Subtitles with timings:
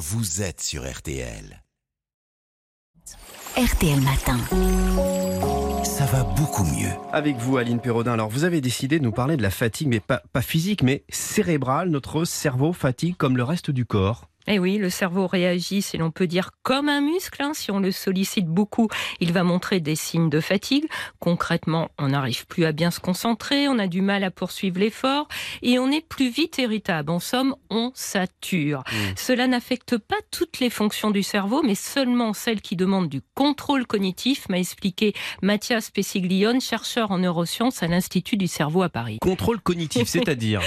[0.00, 1.62] vous êtes sur RTL.
[3.54, 4.38] RTL Matin.
[5.84, 6.88] Ça va beaucoup mieux.
[7.12, 8.14] Avec vous, Aline Perrodin.
[8.14, 11.04] Alors, vous avez décidé de nous parler de la fatigue, mais pas, pas physique, mais
[11.10, 11.90] cérébrale.
[11.90, 14.29] Notre cerveau fatigue comme le reste du corps.
[14.46, 17.42] Eh oui, le cerveau réagit, si l'on peut dire, comme un muscle.
[17.42, 17.52] hein.
[17.54, 18.88] Si on le sollicite beaucoup,
[19.20, 20.86] il va montrer des signes de fatigue.
[21.18, 25.28] Concrètement, on n'arrive plus à bien se concentrer, on a du mal à poursuivre l'effort
[25.62, 27.10] et on est plus vite irritable.
[27.10, 28.82] En somme, on sature.
[29.16, 33.86] Cela n'affecte pas toutes les fonctions du cerveau, mais seulement celles qui demandent du contrôle
[33.86, 39.18] cognitif, m'a expliqué Mathias Pessiglione, chercheur en neurosciences à l'Institut du cerveau à Paris.
[39.20, 40.60] Contrôle cognitif, c'est-à-dire?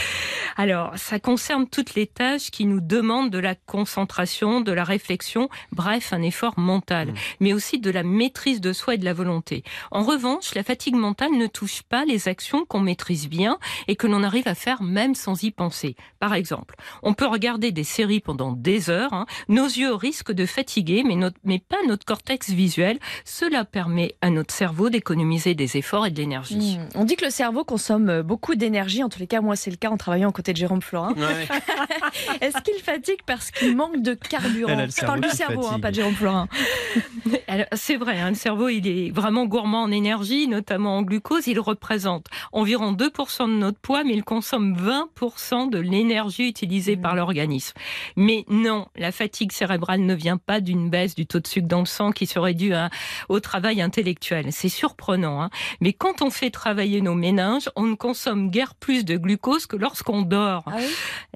[0.55, 5.49] Alors, ça concerne toutes les tâches qui nous demandent de la concentration, de la réflexion,
[5.71, 7.15] bref, un effort mental, Mm.
[7.39, 9.63] mais aussi de la maîtrise de soi et de la volonté.
[9.91, 14.07] En revanche, la fatigue mentale ne touche pas les actions qu'on maîtrise bien et que
[14.07, 15.95] l'on arrive à faire même sans y penser.
[16.19, 19.25] Par exemple, on peut regarder des séries pendant des heures, hein.
[19.47, 22.99] nos yeux risquent de fatiguer, mais, notre- mais pas notre cortex visuel.
[23.25, 26.77] Cela permet à notre cerveau d'économiser des efforts et de l'énergie.
[26.77, 26.89] Hmm.
[26.95, 29.03] On dit que le cerveau consomme euh, beaucoup d'énergie.
[29.03, 31.13] En tous les cas, moi, c'est le cas en travaillant aux côtés de Jérôme Florin.
[31.15, 31.47] Ouais.
[32.41, 35.37] Est-ce qu'il fatigue parce qu'il manque de carburant Elle a le Je parle cerveau du
[35.37, 36.47] cerveau, hein, pas de Jérôme Florin.
[37.47, 41.47] Alors, C'est vrai, hein, le cerveau, il est vraiment gourmand en énergie, notamment en glucose.
[41.47, 47.15] Il représente environ 2% de notre poids, mais il consomme 20% de l'énergie utilisée par
[47.15, 47.73] l'organisme.
[48.15, 51.79] Mais non, la fatigue cérébrale ne vient pas d'une baisse du taux de sucre dans
[51.79, 52.89] le sang qui serait due à-
[53.29, 54.47] au travail intellectuel.
[54.51, 55.49] C'est surprenant, hein.
[55.81, 59.75] mais quand on fait travailler nos méninges, on ne consomme guère plus de glucose que
[59.75, 60.63] lorsqu'on dort.
[60.67, 60.85] Ah oui?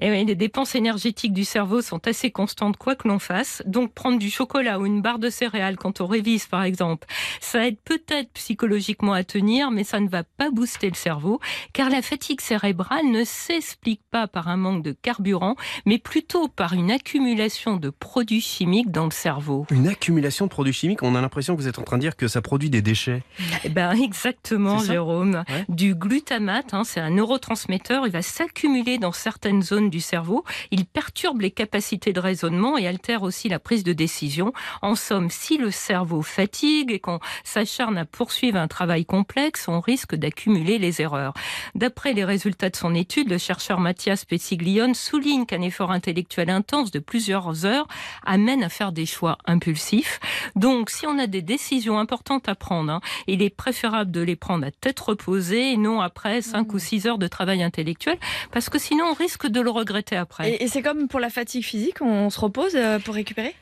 [0.00, 3.62] Eh oui, les dépenses énergétiques du cerveau sont assez constantes quoi que l'on fasse.
[3.66, 7.06] Donc prendre du chocolat ou une barre de céréales quand on révise par exemple,
[7.40, 11.40] ça aide peut-être psychologiquement à tenir, mais ça ne va pas booster le cerveau,
[11.72, 16.72] car la fatigue cérébrale ne s'explique pas par un manque de carburant, mais plutôt par
[16.72, 19.66] une accumulation de produits chimiques dans le cerveau.
[19.70, 22.16] Une accumulation de produits chimiques, on a l'impression que vous êtes en train de dire
[22.16, 23.22] que ça produit des déchets.
[23.64, 25.44] Eh ben exactement, Jérôme.
[25.48, 25.64] Ouais.
[25.68, 28.06] Du glutamate, hein, c'est un neurotransmetteur.
[28.06, 30.44] Il va s'accumuler dans certaines zones du cerveau.
[30.70, 34.52] Il perturbe les capacités de raisonnement et altère aussi la prise de décision.
[34.82, 39.80] En somme, si le cerveau fatigue et qu'on s'acharne à poursuivre un travail complexe, on
[39.80, 41.34] risque d'accumuler les erreurs.
[41.74, 46.90] D'après les résultats de son étude, le chercheur Mathias Pessiglione souligne qu'un effort intellectuel intense
[46.90, 47.88] de plusieurs heures
[48.24, 50.20] amène à faire des choix impulsifs.
[50.56, 54.36] Donc, si on a des décisions importantes à prendre, hein, il est préférable de les
[54.36, 58.18] prendre à tête reposée et non après 5 ou 6 heures de travail intellectuel,
[58.52, 60.52] parce que sinon on risque de le regretter après.
[60.52, 63.54] Et, et c'est comme pour la fatigue physique, on se repose euh, pour récupérer?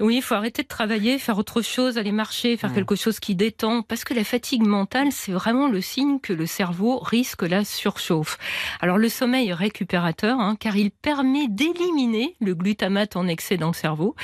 [0.00, 3.34] Oui, il faut arrêter de travailler, faire autre chose, aller marcher, faire quelque chose qui
[3.34, 7.64] détend, parce que la fatigue mentale, c'est vraiment le signe que le cerveau risque la
[7.64, 8.38] surchauffe.
[8.80, 13.68] Alors le sommeil est récupérateur, hein, car il permet d'éliminer le glutamate en excès dans
[13.68, 14.14] le cerveau.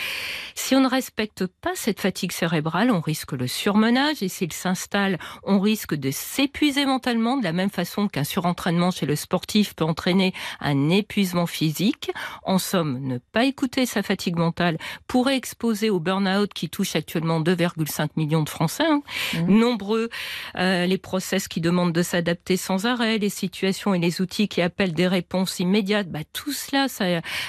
[0.55, 5.19] Si on ne respecte pas cette fatigue cérébrale, on risque le surmenage, et s'il s'installe,
[5.43, 9.85] on risque de s'épuiser mentalement, de la même façon qu'un surentraînement chez le sportif peut
[9.85, 12.11] entraîner un épuisement physique.
[12.45, 17.41] En somme, ne pas écouter sa fatigue mentale pourrait exposer au burn-out qui touche actuellement
[17.41, 18.85] 2,5 millions de Français.
[18.87, 19.03] hein.
[19.35, 19.59] Mhm.
[19.59, 20.09] Nombreux
[20.57, 24.61] euh, les process qui demandent de s'adapter sans arrêt, les situations et les outils qui
[24.63, 26.09] appellent des réponses immédiates.
[26.09, 27.05] Bah, tout cela, ça,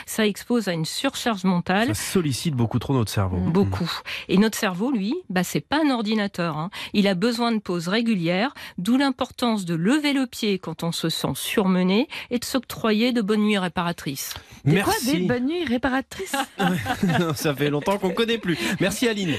[0.05, 1.87] ça expose à une surcharge mentale.
[1.89, 3.37] Ça sollicite beaucoup trop notre cerveau.
[3.37, 3.89] Beaucoup.
[4.29, 6.57] Et notre cerveau, lui, bah, c'est pas un ordinateur.
[6.57, 6.69] hein.
[6.93, 11.09] Il a besoin de pauses régulières, d'où l'importance de lever le pied quand on se
[11.09, 14.33] sent surmené et de s'octroyer de bonnes nuits réparatrices.
[14.65, 14.93] Des quoi.
[15.05, 15.86] Des bonnes nuits réparatrices?
[17.35, 18.57] Ça fait longtemps qu'on ne connaît plus.
[18.79, 19.35] Merci Aline.